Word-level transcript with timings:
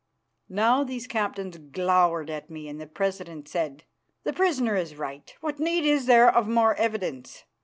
Now 0.49 0.83
these 0.83 1.05
captains 1.05 1.59
glowered 1.59 2.31
at 2.31 2.49
me 2.49 2.67
and 2.67 2.81
the 2.81 2.87
president 2.87 3.47
said, 3.47 3.83
"The 4.23 4.33
prisoner 4.33 4.75
is 4.75 4.95
right. 4.95 5.31
What 5.41 5.59
need 5.59 5.85
is 5.85 6.07
there 6.07 6.35
of 6.35 6.47
more 6.47 6.73
evidence?" 6.73 7.43